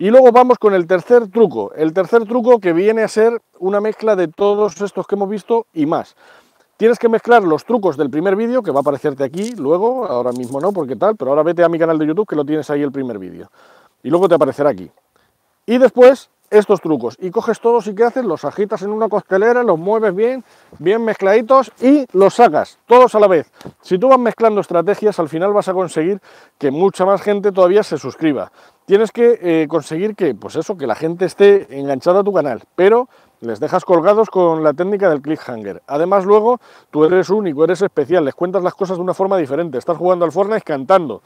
Y 0.00 0.08
luego 0.08 0.32
vamos 0.32 0.58
con 0.58 0.72
el 0.72 0.86
tercer 0.86 1.28
truco. 1.28 1.74
El 1.74 1.92
tercer 1.92 2.24
truco 2.24 2.58
que 2.58 2.72
viene 2.72 3.02
a 3.02 3.08
ser 3.08 3.42
una 3.58 3.82
mezcla 3.82 4.16
de 4.16 4.28
todos 4.28 4.80
estos 4.80 5.06
que 5.06 5.14
hemos 5.14 5.28
visto 5.28 5.66
y 5.74 5.84
más. 5.84 6.16
Tienes 6.78 6.98
que 6.98 7.10
mezclar 7.10 7.42
los 7.42 7.66
trucos 7.66 7.98
del 7.98 8.08
primer 8.08 8.34
vídeo, 8.34 8.62
que 8.62 8.70
va 8.70 8.78
a 8.78 8.80
aparecerte 8.80 9.24
aquí 9.24 9.54
luego, 9.56 10.06
ahora 10.06 10.32
mismo 10.32 10.58
no, 10.58 10.72
porque 10.72 10.96
tal, 10.96 11.16
pero 11.16 11.32
ahora 11.32 11.42
vete 11.42 11.62
a 11.62 11.68
mi 11.68 11.78
canal 11.78 11.98
de 11.98 12.06
YouTube 12.06 12.26
que 12.26 12.34
lo 12.34 12.46
tienes 12.46 12.70
ahí 12.70 12.80
el 12.80 12.90
primer 12.90 13.18
vídeo. 13.18 13.50
Y 14.02 14.08
luego 14.08 14.26
te 14.26 14.36
aparecerá 14.36 14.70
aquí. 14.70 14.90
Y 15.66 15.76
después 15.76 16.30
estos 16.50 16.80
trucos 16.80 17.16
y 17.20 17.30
coges 17.30 17.60
todos 17.60 17.86
y 17.86 17.94
¿qué 17.94 18.04
haces? 18.04 18.24
Los 18.24 18.44
agitas 18.44 18.82
en 18.82 18.90
una 18.90 19.08
costelera, 19.08 19.62
los 19.62 19.78
mueves 19.78 20.14
bien, 20.14 20.44
bien 20.78 21.04
mezcladitos 21.04 21.72
y 21.80 22.06
los 22.12 22.34
sacas, 22.34 22.78
todos 22.86 23.14
a 23.14 23.20
la 23.20 23.28
vez. 23.28 23.50
Si 23.80 23.98
tú 23.98 24.08
vas 24.08 24.18
mezclando 24.18 24.60
estrategias, 24.60 25.18
al 25.18 25.28
final 25.28 25.52
vas 25.52 25.68
a 25.68 25.72
conseguir 25.72 26.20
que 26.58 26.70
mucha 26.70 27.04
más 27.04 27.22
gente 27.22 27.52
todavía 27.52 27.82
se 27.82 27.98
suscriba. 27.98 28.52
Tienes 28.84 29.12
que 29.12 29.38
eh, 29.40 29.66
conseguir 29.68 30.16
que, 30.16 30.34
pues 30.34 30.56
eso, 30.56 30.76
que 30.76 30.86
la 30.86 30.96
gente 30.96 31.24
esté 31.24 31.78
enganchada 31.78 32.20
a 32.20 32.24
tu 32.24 32.32
canal, 32.32 32.64
pero 32.74 33.08
les 33.40 33.60
dejas 33.60 33.84
colgados 33.84 34.28
con 34.28 34.62
la 34.62 34.72
técnica 34.72 35.08
del 35.08 35.22
cliffhanger. 35.22 35.82
Además, 35.86 36.24
luego, 36.24 36.60
tú 36.90 37.04
eres 37.04 37.30
único, 37.30 37.64
eres 37.64 37.82
especial, 37.82 38.24
les 38.24 38.34
cuentas 38.34 38.62
las 38.62 38.74
cosas 38.74 38.96
de 38.96 39.02
una 39.02 39.14
forma 39.14 39.38
diferente. 39.38 39.78
Estás 39.78 39.96
jugando 39.96 40.24
al 40.24 40.32
Fortnite 40.32 40.62
cantando. 40.62 41.22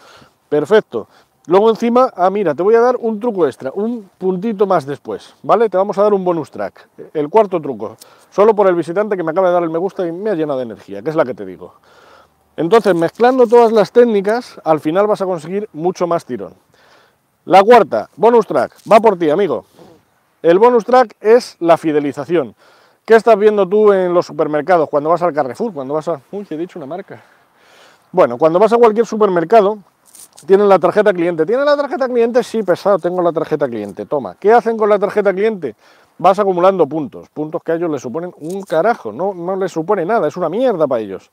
Perfecto. 0.49 1.08
Luego 1.46 1.68
encima, 1.68 2.10
ah 2.16 2.30
mira, 2.30 2.54
te 2.54 2.62
voy 2.62 2.74
a 2.74 2.80
dar 2.80 2.96
un 2.98 3.20
truco 3.20 3.46
extra, 3.46 3.70
un 3.74 4.08
puntito 4.16 4.66
más 4.66 4.86
después, 4.86 5.34
¿vale? 5.42 5.68
Te 5.68 5.76
vamos 5.76 5.98
a 5.98 6.02
dar 6.02 6.14
un 6.14 6.24
bonus 6.24 6.50
track, 6.50 6.88
el 7.12 7.28
cuarto 7.28 7.60
truco, 7.60 7.98
solo 8.30 8.54
por 8.54 8.66
el 8.66 8.74
visitante 8.74 9.14
que 9.14 9.22
me 9.22 9.32
acaba 9.32 9.48
de 9.48 9.54
dar 9.54 9.62
el 9.62 9.68
me 9.68 9.76
gusta 9.78 10.06
y 10.06 10.12
me 10.12 10.30
ha 10.30 10.34
llenado 10.34 10.58
de 10.58 10.64
energía, 10.64 11.02
que 11.02 11.10
es 11.10 11.16
la 11.16 11.24
que 11.24 11.34
te 11.34 11.44
digo. 11.44 11.74
Entonces, 12.56 12.94
mezclando 12.94 13.46
todas 13.46 13.72
las 13.72 13.92
técnicas, 13.92 14.58
al 14.64 14.80
final 14.80 15.06
vas 15.06 15.20
a 15.20 15.26
conseguir 15.26 15.68
mucho 15.74 16.06
más 16.06 16.24
tirón. 16.24 16.54
La 17.44 17.62
cuarta, 17.62 18.08
bonus 18.16 18.46
track, 18.46 18.76
va 18.90 19.00
por 19.00 19.18
ti, 19.18 19.28
amigo. 19.28 19.66
El 20.40 20.58
bonus 20.58 20.86
track 20.86 21.14
es 21.20 21.56
la 21.60 21.76
fidelización. 21.76 22.54
¿Qué 23.04 23.16
estás 23.16 23.38
viendo 23.38 23.68
tú 23.68 23.92
en 23.92 24.14
los 24.14 24.24
supermercados 24.24 24.88
cuando 24.88 25.10
vas 25.10 25.20
al 25.20 25.34
Carrefour, 25.34 25.74
cuando 25.74 25.92
vas 25.92 26.08
a... 26.08 26.22
Uy, 26.32 26.46
he 26.48 26.56
dicho 26.56 26.78
una 26.78 26.86
marca. 26.86 27.22
Bueno, 28.12 28.38
cuando 28.38 28.58
vas 28.58 28.72
a 28.72 28.78
cualquier 28.78 29.04
supermercado, 29.04 29.78
tienen 30.44 30.68
la 30.68 30.78
tarjeta 30.78 31.12
cliente. 31.12 31.44
¿Tienen 31.44 31.64
la 31.64 31.76
tarjeta 31.76 32.08
cliente? 32.08 32.42
Sí, 32.42 32.62
pesado, 32.62 32.98
tengo 32.98 33.22
la 33.22 33.32
tarjeta 33.32 33.68
cliente. 33.68 34.06
Toma. 34.06 34.36
¿Qué 34.38 34.52
hacen 34.52 34.76
con 34.76 34.88
la 34.88 34.98
tarjeta 34.98 35.32
cliente? 35.32 35.74
Vas 36.18 36.38
acumulando 36.38 36.86
puntos. 36.86 37.28
Puntos 37.28 37.62
que 37.62 37.72
a 37.72 37.74
ellos 37.74 37.90
les 37.90 38.02
suponen 38.02 38.32
un 38.38 38.62
carajo. 38.62 39.12
No, 39.12 39.34
no 39.34 39.56
les 39.56 39.72
supone 39.72 40.04
nada. 40.04 40.28
Es 40.28 40.36
una 40.36 40.48
mierda 40.48 40.86
para 40.86 41.00
ellos. 41.00 41.30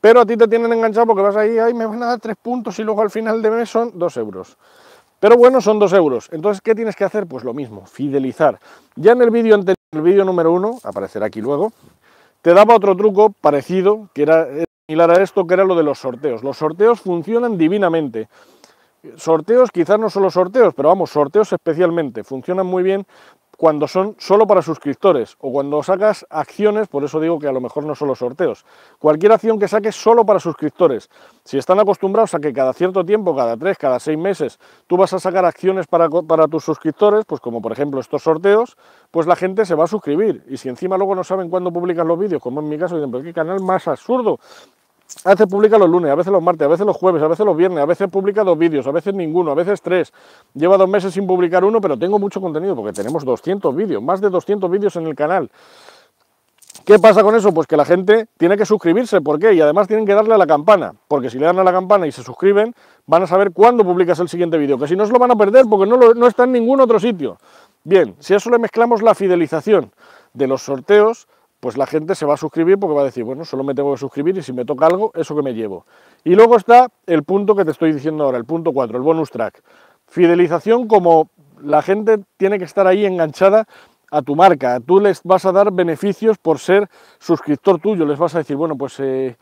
Pero 0.00 0.20
a 0.20 0.26
ti 0.26 0.36
te 0.36 0.46
tienen 0.46 0.72
enganchado 0.72 1.06
porque 1.06 1.22
vas 1.22 1.36
ahí, 1.36 1.58
ay, 1.58 1.74
me 1.74 1.84
van 1.84 2.02
a 2.02 2.06
dar 2.06 2.20
tres 2.20 2.36
puntos 2.40 2.78
y 2.78 2.84
luego 2.84 3.02
al 3.02 3.10
final 3.10 3.42
de 3.42 3.50
mes 3.50 3.68
son 3.68 3.98
dos 3.98 4.16
euros. 4.16 4.56
Pero 5.18 5.36
bueno, 5.36 5.60
son 5.60 5.80
dos 5.80 5.92
euros. 5.92 6.28
Entonces, 6.30 6.60
¿qué 6.60 6.74
tienes 6.74 6.94
que 6.94 7.04
hacer? 7.04 7.26
Pues 7.26 7.42
lo 7.42 7.52
mismo, 7.52 7.84
fidelizar. 7.86 8.60
Ya 8.94 9.12
en 9.12 9.22
el 9.22 9.30
vídeo 9.30 9.56
anterior, 9.56 9.76
el 9.90 10.02
vídeo 10.02 10.24
número 10.24 10.52
uno, 10.52 10.78
aparecerá 10.84 11.26
aquí 11.26 11.40
luego, 11.40 11.72
te 12.42 12.54
daba 12.54 12.76
otro 12.76 12.96
truco 12.96 13.30
parecido, 13.40 14.08
que 14.14 14.22
era 14.22 14.46
similar 14.88 15.10
a 15.10 15.22
esto, 15.22 15.46
que 15.46 15.52
era 15.52 15.64
lo 15.64 15.76
de 15.76 15.82
los 15.82 15.98
sorteos. 15.98 16.42
Los 16.42 16.56
sorteos 16.56 17.02
funcionan 17.02 17.58
divinamente. 17.58 18.26
Sorteos, 19.16 19.70
quizás 19.70 19.98
no 19.98 20.08
solo 20.08 20.30
sorteos, 20.30 20.72
pero 20.74 20.88
vamos, 20.88 21.10
sorteos 21.10 21.52
especialmente, 21.52 22.24
funcionan 22.24 22.64
muy 22.64 22.82
bien 22.82 23.06
cuando 23.58 23.88
son 23.88 24.14
solo 24.18 24.46
para 24.46 24.62
suscriptores 24.62 25.36
o 25.40 25.52
cuando 25.52 25.82
sacas 25.82 26.24
acciones, 26.30 26.86
por 26.86 27.02
eso 27.04 27.18
digo 27.18 27.40
que 27.40 27.48
a 27.48 27.52
lo 27.52 27.60
mejor 27.60 27.84
no 27.84 27.96
solo 27.96 28.14
sorteos, 28.14 28.64
cualquier 29.00 29.32
acción 29.32 29.58
que 29.58 29.66
saques 29.66 29.96
solo 29.96 30.24
para 30.24 30.38
suscriptores. 30.38 31.10
Si 31.44 31.58
están 31.58 31.80
acostumbrados 31.80 32.34
a 32.34 32.38
que 32.38 32.52
cada 32.52 32.72
cierto 32.72 33.04
tiempo, 33.04 33.34
cada 33.34 33.56
tres, 33.56 33.76
cada 33.76 33.98
seis 33.98 34.16
meses, 34.16 34.58
tú 34.86 34.96
vas 34.96 35.12
a 35.12 35.18
sacar 35.18 35.44
acciones 35.44 35.86
para, 35.88 36.08
para 36.08 36.46
tus 36.46 36.64
suscriptores, 36.64 37.24
pues 37.26 37.40
como 37.40 37.60
por 37.60 37.72
ejemplo 37.72 38.00
estos 38.00 38.22
sorteos, 38.22 38.76
pues 39.10 39.26
la 39.26 39.34
gente 39.34 39.66
se 39.66 39.74
va 39.74 39.84
a 39.84 39.88
suscribir. 39.88 40.44
Y 40.48 40.56
si 40.56 40.68
encima 40.68 40.96
luego 40.96 41.16
no 41.16 41.24
saben 41.24 41.50
cuándo 41.50 41.72
publican 41.72 42.06
los 42.06 42.18
vídeos, 42.18 42.40
como 42.40 42.60
en 42.60 42.68
mi 42.68 42.78
caso, 42.78 42.94
dicen, 42.94 43.10
pero 43.10 43.24
qué 43.24 43.32
canal 43.32 43.60
más 43.60 43.88
absurdo, 43.88 44.38
a 45.24 45.30
veces 45.30 45.46
publica 45.46 45.78
los 45.78 45.88
lunes, 45.88 46.10
a 46.10 46.14
veces 46.14 46.32
los 46.32 46.42
martes, 46.42 46.66
a 46.66 46.68
veces 46.68 46.86
los 46.86 46.96
jueves, 46.96 47.22
a 47.22 47.28
veces 47.28 47.44
los 47.44 47.56
viernes, 47.56 47.80
a 47.80 47.86
veces 47.86 48.08
publica 48.08 48.44
dos 48.44 48.58
vídeos, 48.58 48.86
a 48.86 48.90
veces 48.90 49.14
ninguno, 49.14 49.50
a 49.50 49.54
veces 49.54 49.80
tres. 49.80 50.12
Lleva 50.54 50.76
dos 50.76 50.88
meses 50.88 51.14
sin 51.14 51.26
publicar 51.26 51.64
uno, 51.64 51.80
pero 51.80 51.98
tengo 51.98 52.18
mucho 52.18 52.40
contenido 52.40 52.76
porque 52.76 52.92
tenemos 52.92 53.24
200 53.24 53.74
vídeos, 53.74 54.02
más 54.02 54.20
de 54.20 54.28
200 54.28 54.70
vídeos 54.70 54.96
en 54.96 55.06
el 55.06 55.14
canal. 55.14 55.50
¿Qué 56.84 56.98
pasa 56.98 57.22
con 57.22 57.34
eso? 57.34 57.52
Pues 57.52 57.66
que 57.66 57.76
la 57.76 57.84
gente 57.84 58.28
tiene 58.36 58.56
que 58.56 58.64
suscribirse, 58.64 59.20
¿por 59.20 59.38
qué? 59.38 59.52
Y 59.54 59.60
además 59.60 59.88
tienen 59.88 60.06
que 60.06 60.14
darle 60.14 60.34
a 60.34 60.38
la 60.38 60.46
campana, 60.46 60.94
porque 61.08 61.28
si 61.30 61.38
le 61.38 61.46
dan 61.46 61.58
a 61.58 61.64
la 61.64 61.72
campana 61.72 62.06
y 62.06 62.12
se 62.12 62.22
suscriben, 62.22 62.74
van 63.06 63.22
a 63.22 63.26
saber 63.26 63.52
cuándo 63.52 63.84
publicas 63.84 64.18
el 64.20 64.28
siguiente 64.28 64.56
vídeo, 64.56 64.78
que 64.78 64.88
si 64.88 64.96
no 64.96 65.06
se 65.06 65.12
lo 65.12 65.18
van 65.18 65.30
a 65.30 65.36
perder 65.36 65.66
porque 65.68 65.86
no, 65.86 65.96
no 65.96 66.26
está 66.26 66.44
en 66.44 66.52
ningún 66.52 66.80
otro 66.80 67.00
sitio. 67.00 67.38
Bien, 67.84 68.14
si 68.18 68.34
a 68.34 68.36
eso 68.36 68.50
le 68.50 68.58
mezclamos 68.58 69.02
la 69.02 69.14
fidelización 69.14 69.92
de 70.32 70.46
los 70.46 70.62
sorteos, 70.62 71.28
pues 71.60 71.76
la 71.76 71.86
gente 71.86 72.14
se 72.14 72.24
va 72.24 72.34
a 72.34 72.36
suscribir 72.36 72.78
porque 72.78 72.94
va 72.94 73.02
a 73.02 73.06
decir, 73.06 73.24
bueno, 73.24 73.44
solo 73.44 73.64
me 73.64 73.74
tengo 73.74 73.92
que 73.92 73.98
suscribir 73.98 74.36
y 74.38 74.42
si 74.42 74.52
me 74.52 74.64
toca 74.64 74.86
algo, 74.86 75.10
eso 75.14 75.34
que 75.34 75.42
me 75.42 75.54
llevo. 75.54 75.86
Y 76.24 76.34
luego 76.34 76.56
está 76.56 76.88
el 77.06 77.24
punto 77.24 77.56
que 77.56 77.64
te 77.64 77.72
estoy 77.72 77.92
diciendo 77.92 78.24
ahora, 78.24 78.38
el 78.38 78.44
punto 78.44 78.72
4, 78.72 78.96
el 78.96 79.02
bonus 79.02 79.30
track. 79.30 79.62
Fidelización 80.06 80.86
como 80.86 81.28
la 81.60 81.82
gente 81.82 82.20
tiene 82.36 82.58
que 82.58 82.64
estar 82.64 82.86
ahí 82.86 83.04
enganchada 83.04 83.66
a 84.10 84.22
tu 84.22 84.36
marca, 84.36 84.80
tú 84.80 85.00
les 85.00 85.22
vas 85.22 85.44
a 85.44 85.52
dar 85.52 85.70
beneficios 85.72 86.38
por 86.38 86.58
ser 86.58 86.88
suscriptor 87.18 87.80
tuyo, 87.80 88.06
les 88.06 88.18
vas 88.18 88.34
a 88.34 88.38
decir, 88.38 88.56
bueno, 88.56 88.76
pues 88.76 88.98
eh, 89.00 89.36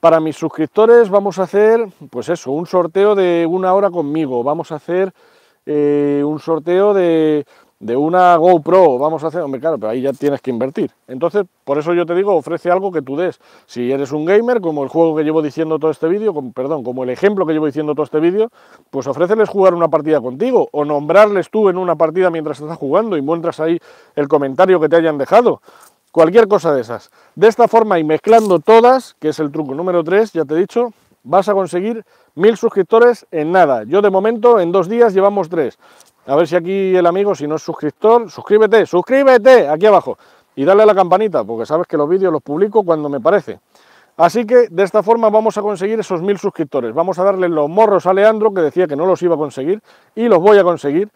para 0.00 0.18
mis 0.18 0.36
suscriptores 0.36 1.08
vamos 1.08 1.38
a 1.38 1.44
hacer, 1.44 1.86
pues 2.10 2.28
eso, 2.28 2.50
un 2.50 2.66
sorteo 2.66 3.14
de 3.14 3.46
una 3.48 3.74
hora 3.74 3.90
conmigo, 3.90 4.42
vamos 4.42 4.72
a 4.72 4.76
hacer 4.76 5.12
eh, 5.66 6.22
un 6.24 6.40
sorteo 6.40 6.94
de 6.94 7.44
de 7.80 7.96
una 7.96 8.34
GoPro, 8.36 8.98
vamos 8.98 9.22
a 9.22 9.28
hacer, 9.28 9.40
hombre, 9.40 9.60
claro, 9.60 9.78
pero 9.78 9.90
ahí 9.90 10.00
ya 10.00 10.12
tienes 10.12 10.40
que 10.40 10.50
invertir. 10.50 10.90
Entonces, 11.06 11.44
por 11.64 11.78
eso 11.78 11.94
yo 11.94 12.04
te 12.06 12.14
digo, 12.14 12.34
ofrece 12.34 12.70
algo 12.70 12.90
que 12.90 13.02
tú 13.02 13.16
des. 13.16 13.38
Si 13.66 13.92
eres 13.92 14.10
un 14.10 14.24
gamer, 14.24 14.60
como 14.60 14.82
el 14.82 14.88
juego 14.88 15.14
que 15.14 15.22
llevo 15.22 15.42
diciendo 15.42 15.78
todo 15.78 15.92
este 15.92 16.08
vídeo, 16.08 16.34
perdón, 16.52 16.82
como 16.82 17.04
el 17.04 17.10
ejemplo 17.10 17.46
que 17.46 17.52
llevo 17.52 17.66
diciendo 17.66 17.94
todo 17.94 18.04
este 18.04 18.18
vídeo, 18.18 18.50
pues 18.90 19.06
ofréceles 19.06 19.48
jugar 19.48 19.74
una 19.74 19.88
partida 19.88 20.20
contigo 20.20 20.68
o 20.72 20.84
nombrarles 20.84 21.50
tú 21.50 21.68
en 21.68 21.78
una 21.78 21.94
partida 21.94 22.30
mientras 22.30 22.60
estás 22.60 22.76
jugando 22.76 23.16
y 23.16 23.22
muestras 23.22 23.60
ahí 23.60 23.78
el 24.16 24.26
comentario 24.26 24.80
que 24.80 24.88
te 24.88 24.96
hayan 24.96 25.16
dejado. 25.16 25.62
Cualquier 26.10 26.48
cosa 26.48 26.74
de 26.74 26.80
esas. 26.80 27.10
De 27.36 27.46
esta 27.46 27.68
forma 27.68 27.98
y 28.00 28.04
mezclando 28.04 28.58
todas, 28.58 29.14
que 29.20 29.28
es 29.28 29.38
el 29.38 29.52
truco 29.52 29.74
número 29.74 30.02
3, 30.02 30.32
ya 30.32 30.44
te 30.44 30.54
he 30.54 30.56
dicho, 30.56 30.92
vas 31.22 31.48
a 31.48 31.54
conseguir 31.54 32.04
mil 32.34 32.56
suscriptores 32.56 33.26
en 33.30 33.52
nada. 33.52 33.84
Yo 33.84 34.00
de 34.00 34.10
momento 34.10 34.58
en 34.58 34.72
dos 34.72 34.88
días 34.88 35.12
llevamos 35.12 35.48
tres. 35.48 35.78
A 36.28 36.36
ver 36.36 36.46
si 36.46 36.56
aquí 36.56 36.94
el 36.94 37.06
amigo, 37.06 37.34
si 37.34 37.46
no 37.46 37.54
es 37.54 37.62
suscriptor, 37.62 38.30
suscríbete, 38.30 38.84
suscríbete 38.84 39.66
aquí 39.66 39.86
abajo 39.86 40.18
y 40.54 40.62
dale 40.62 40.82
a 40.82 40.86
la 40.86 40.94
campanita, 40.94 41.42
porque 41.42 41.64
sabes 41.64 41.86
que 41.86 41.96
los 41.96 42.06
vídeos 42.06 42.30
los 42.30 42.42
publico 42.42 42.84
cuando 42.84 43.08
me 43.08 43.18
parece. 43.18 43.60
Así 44.14 44.44
que 44.44 44.68
de 44.68 44.82
esta 44.82 45.02
forma 45.02 45.30
vamos 45.30 45.56
a 45.56 45.62
conseguir 45.62 45.98
esos 46.00 46.20
mil 46.20 46.36
suscriptores. 46.36 46.92
Vamos 46.92 47.18
a 47.18 47.24
darle 47.24 47.48
los 47.48 47.70
morros 47.70 48.04
a 48.04 48.12
Leandro, 48.12 48.52
que 48.52 48.60
decía 48.60 48.86
que 48.86 48.94
no 48.94 49.06
los 49.06 49.22
iba 49.22 49.36
a 49.36 49.38
conseguir, 49.38 49.80
y 50.14 50.28
los 50.28 50.38
voy 50.38 50.58
a 50.58 50.64
conseguir 50.64 51.08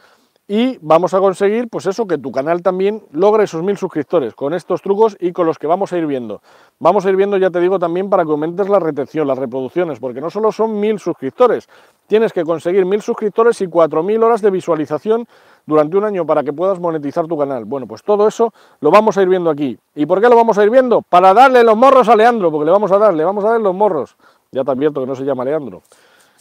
y 0.49 0.76
vamos 0.83 1.14
a 1.14 1.21
conseguir, 1.21 1.69
pues 1.69 1.87
eso, 1.87 2.07
que 2.07 2.19
tu 2.19 2.33
canal 2.33 2.62
también 2.62 3.02
logre 3.12 3.45
esos 3.45 3.62
mil 3.62 3.76
suscriptores 3.78 4.35
con 4.35 4.54
estos 4.54 4.83
trucos 4.83 5.16
y 5.21 5.33
con 5.33 5.47
los 5.47 5.59
que 5.59 5.66
vamos 5.66 5.92
a 5.92 5.99
ir 5.99 6.07
viendo. 6.07 6.42
Vamos 6.78 7.07
a 7.07 7.11
ir 7.11 7.16
viendo, 7.16 7.37
ya 7.37 7.50
te 7.50 7.61
digo, 7.61 7.78
también 7.78 8.11
para 8.11 8.25
que 8.25 8.33
aumentes 8.33 8.69
la 8.69 8.81
retención, 8.81 9.26
las 9.26 9.38
reproducciones, 9.38 10.00
porque 10.00 10.21
no 10.21 10.31
solo 10.31 10.50
son 10.50 10.81
mil 10.81 10.99
suscriptores, 10.99 11.69
tienes 12.12 12.35
que 12.35 12.45
conseguir 12.45 12.85
mil 12.85 13.00
suscriptores 13.00 13.59
y 13.62 13.69
cuatro 13.69 14.02
mil 14.02 14.23
horas 14.23 14.42
de 14.42 14.50
visualización 14.50 15.26
durante 15.64 15.97
un 15.97 16.04
año 16.04 16.26
para 16.26 16.42
que 16.42 16.52
puedas 16.52 16.78
monetizar 16.78 17.26
tu 17.26 17.38
canal. 17.38 17.64
Bueno, 17.64 17.87
pues 17.87 18.02
todo 18.02 18.28
eso 18.28 18.52
lo 18.81 18.90
vamos 18.90 19.16
a 19.16 19.23
ir 19.23 19.31
viendo 19.31 19.49
aquí. 19.49 19.78
¿Y 19.95 20.04
por 20.04 20.21
qué 20.21 20.28
lo 20.28 20.37
vamos 20.37 20.59
a 20.59 20.62
ir 20.62 20.69
viendo? 20.69 21.00
Para 21.00 21.33
darle 21.33 21.64
los 21.64 21.75
morros 21.75 22.11
a 22.11 22.14
Leandro, 22.14 22.50
porque 22.52 22.66
le 22.66 22.71
vamos 22.71 22.92
a 22.92 22.99
dar, 22.99 23.14
le 23.14 23.25
vamos 23.25 23.42
a 23.47 23.52
dar 23.52 23.62
los 23.62 23.75
morros. 23.75 24.14
Ya 24.50 24.62
te 24.62 24.71
advierto 24.71 25.00
que 25.00 25.07
no 25.07 25.16
se 25.16 25.25
llama 25.25 25.42
Leandro. 25.42 25.81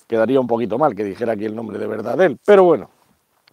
Quedaría 0.10 0.42
un 0.42 0.48
poquito 0.48 0.78
mal 0.78 0.94
que 0.94 1.06
dijera 1.06 1.32
aquí 1.32 1.46
el 1.46 1.56
nombre 1.56 1.80
de 1.80 1.88
verdad 1.88 2.18
de 2.18 2.26
él, 2.26 2.40
pero 2.46 2.66
bueno. 2.66 2.90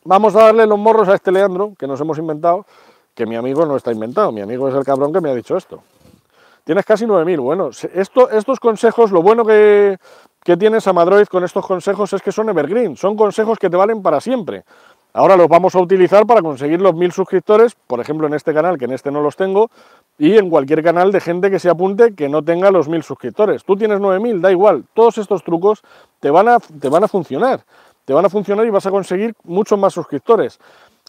Vamos 0.02 0.34
a 0.34 0.42
darle 0.42 0.66
los 0.66 0.76
morros 0.76 1.08
a 1.08 1.14
este 1.14 1.30
Leandro, 1.30 1.74
que 1.78 1.86
nos 1.86 2.00
hemos 2.00 2.18
inventado, 2.18 2.66
que 3.14 3.26
mi 3.26 3.36
amigo 3.36 3.64
no 3.64 3.76
está 3.76 3.92
inventado, 3.92 4.32
mi 4.32 4.40
amigo 4.40 4.68
es 4.68 4.74
el 4.74 4.82
cabrón 4.82 5.12
que 5.12 5.20
me 5.20 5.30
ha 5.30 5.34
dicho 5.36 5.56
esto. 5.56 5.84
Tienes 6.64 6.84
casi 6.84 7.06
9.000, 7.06 7.40
bueno, 7.40 7.70
esto, 7.94 8.28
estos 8.28 8.60
consejos, 8.60 9.10
lo 9.10 9.22
bueno 9.22 9.44
que, 9.44 9.96
que 10.48 10.56
tienes 10.56 10.86
a 10.86 10.94
Madroid 10.94 11.26
con 11.26 11.44
estos 11.44 11.66
consejos 11.66 12.10
es 12.14 12.22
que 12.22 12.32
son 12.32 12.48
evergreen, 12.48 12.96
son 12.96 13.16
consejos 13.16 13.58
que 13.58 13.68
te 13.68 13.76
valen 13.76 14.00
para 14.00 14.18
siempre. 14.18 14.64
Ahora 15.12 15.36
los 15.36 15.46
vamos 15.46 15.74
a 15.74 15.78
utilizar 15.78 16.26
para 16.26 16.40
conseguir 16.40 16.80
los 16.80 16.94
1.000 16.94 17.10
suscriptores, 17.10 17.76
por 17.86 18.00
ejemplo 18.00 18.26
en 18.26 18.32
este 18.32 18.54
canal, 18.54 18.78
que 18.78 18.86
en 18.86 18.92
este 18.92 19.10
no 19.10 19.20
los 19.20 19.36
tengo, 19.36 19.70
y 20.16 20.38
en 20.38 20.48
cualquier 20.48 20.82
canal 20.82 21.12
de 21.12 21.20
gente 21.20 21.50
que 21.50 21.58
se 21.58 21.68
apunte 21.68 22.14
que 22.14 22.30
no 22.30 22.42
tenga 22.42 22.70
los 22.70 22.88
1.000 22.88 23.02
suscriptores. 23.02 23.62
Tú 23.62 23.76
tienes 23.76 24.00
9.000, 24.00 24.40
da 24.40 24.50
igual, 24.50 24.86
todos 24.94 25.18
estos 25.18 25.44
trucos 25.44 25.82
te 26.18 26.30
van 26.30 26.48
a, 26.48 26.58
te 26.60 26.88
van 26.88 27.04
a 27.04 27.08
funcionar 27.08 27.60
te 28.08 28.14
van 28.14 28.24
a 28.24 28.30
funcionar 28.30 28.64
y 28.64 28.70
vas 28.70 28.86
a 28.86 28.90
conseguir 28.90 29.34
muchos 29.44 29.78
más 29.78 29.92
suscriptores. 29.92 30.58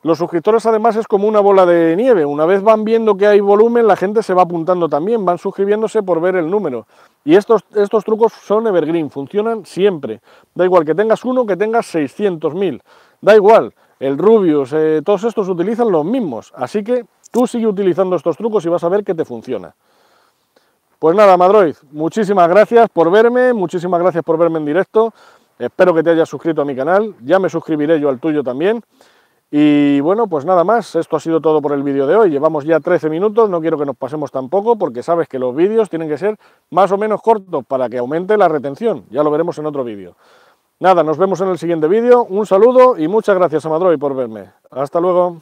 Los 0.02 0.18
suscriptores 0.18 0.66
además 0.66 0.96
es 0.96 1.08
como 1.08 1.28
una 1.28 1.42
bola 1.42 1.66
de 1.66 1.96
nieve, 1.98 2.26
una 2.26 2.46
vez 2.46 2.64
van 2.64 2.86
viendo 2.86 3.18
que 3.18 3.28
hay 3.28 3.42
volumen, 3.42 3.86
la 3.86 3.98
gente 3.98 4.24
se 4.24 4.34
va 4.34 4.44
apuntando 4.44 4.88
también, 4.88 5.26
van 5.26 5.38
suscribiéndose 5.38 6.04
por 6.04 6.22
ver 6.22 6.38
el 6.38 6.50
número. 6.50 6.88
Y 7.26 7.36
estos, 7.36 7.66
estos 7.76 8.06
trucos 8.06 8.32
son 8.32 8.68
evergreen, 8.68 9.10
funcionan 9.10 9.66
siempre. 9.66 10.22
Da 10.56 10.64
igual 10.64 10.86
que 10.86 10.96
tengas 10.96 11.26
uno, 11.26 11.46
que 11.46 11.58
tengas 11.58 11.94
600.000, 11.94 12.82
da 13.20 13.36
igual, 13.36 13.74
el 14.00 14.18
Rubius, 14.18 14.72
eh, 14.72 15.02
todos 15.04 15.26
estos 15.26 15.50
utilizan 15.50 15.92
los 15.92 16.06
mismos. 16.06 16.54
Así 16.56 16.82
que 16.82 17.06
tú 17.30 17.46
sigue 17.46 17.68
utilizando 17.68 18.16
estos 18.16 18.38
trucos 18.38 18.66
y 18.66 18.70
vas 18.70 18.84
a 18.86 18.90
ver 18.90 19.04
que 19.04 19.14
te 19.14 19.26
funciona. 19.26 19.76
Pues 20.98 21.16
nada, 21.16 21.36
Madroid, 21.36 21.76
muchísimas 21.92 22.48
gracias 22.48 22.90
por 22.90 23.12
verme, 23.12 23.54
muchísimas 23.54 24.00
gracias 24.02 24.24
por 24.24 24.38
verme 24.38 24.60
en 24.60 24.66
directo. 24.66 25.14
Espero 25.58 25.94
que 25.94 26.04
te 26.04 26.12
hayas 26.12 26.30
suscrito 26.30 26.62
a 26.62 26.66
mi 26.66 26.76
canal, 26.76 27.16
ya 27.22 27.38
me 27.38 27.50
suscribiré 27.50 28.00
yo 28.00 28.08
al 28.08 28.20
tuyo 28.20 28.44
también. 28.44 28.82
Y 29.52 30.00
bueno, 30.02 30.28
pues 30.28 30.46
nada 30.46 30.64
más, 30.64 30.96
esto 30.96 31.16
ha 31.16 31.20
sido 31.20 31.42
todo 31.42 31.62
por 31.62 31.74
el 31.74 31.82
vídeo 31.82 32.06
de 32.06 32.16
hoy. 32.16 32.30
Llevamos 32.30 32.66
ya 32.66 32.80
13 32.80 33.10
minutos, 33.10 33.50
no 33.50 33.62
quiero 33.62 33.80
que 33.80 33.86
nos 33.86 33.96
pasemos 33.96 34.32
tampoco, 34.32 34.78
porque 34.78 35.02
sabes 35.02 35.28
que 35.28 35.40
los 35.40 35.56
vídeos 35.56 35.90
tienen 35.90 36.08
que 36.08 36.18
ser 36.18 36.38
más 36.70 36.92
o 36.92 36.98
menos 36.98 37.22
cortos 37.22 37.66
para 37.66 37.90
que 37.90 37.98
aumente 37.98 38.38
la 38.38 38.48
retención. 38.48 39.06
Ya 39.10 39.24
lo 39.24 39.32
veremos 39.32 39.58
en 39.58 39.66
otro 39.66 39.84
vídeo. 39.84 40.16
Nada, 40.80 41.04
nos 41.04 41.18
vemos 41.18 41.42
en 41.42 41.50
el 41.50 41.58
siguiente 41.58 41.88
vídeo. 41.88 42.24
Un 42.30 42.46
saludo 42.46 42.98
y 42.98 43.08
muchas 43.08 43.36
gracias 43.36 43.66
a 43.66 43.70
Madroy 43.70 43.98
por 43.98 44.16
verme. 44.16 44.52
Hasta 44.70 45.00
luego. 45.00 45.42